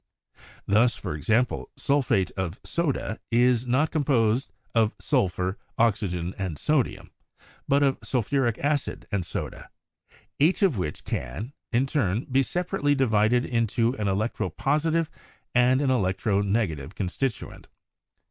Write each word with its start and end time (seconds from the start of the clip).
Thus, 0.65 0.95
for 0.95 1.13
example, 1.13 1.69
sul 1.77 2.01
phate 2.01 2.31
of 2.35 2.59
soda 2.63 3.19
is 3.29 3.67
not 3.67 3.91
composed 3.91 4.51
of 4.73 4.95
sulphur, 4.99 5.59
oxygen, 5.77 6.33
and 6.39 6.57
sodium, 6.57 7.11
but 7.67 7.83
of 7.83 7.99
sulphuric 8.01 8.57
acid 8.57 9.05
and 9.11 9.23
soda, 9.23 9.69
each 10.39 10.63
of 10.63 10.79
which 10.79 11.03
can,, 11.03 11.53
in 11.71 11.85
turn, 11.85 12.25
be 12.25 12.41
separately 12.41 12.95
divided 12.95 13.45
into 13.45 13.95
an 13.97 14.07
electro 14.07 14.49
positive 14.49 15.07
and 15.53 15.83
an 15.83 15.91
electro 15.91 16.41
negative 16.41 16.95
constituent. 16.95 17.67